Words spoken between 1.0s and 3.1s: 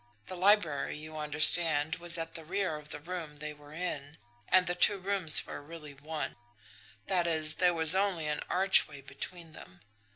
understand, was at the rear of the